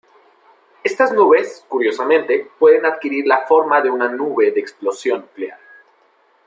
[0.83, 5.59] Estas nubes, curiosamente, pueden adquirir la forma de una nube de explosión nuclear.